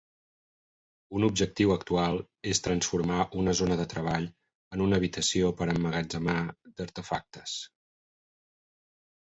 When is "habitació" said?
5.01-5.53